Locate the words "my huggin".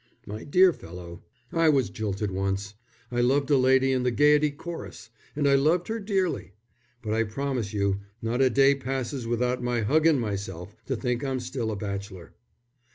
9.61-10.17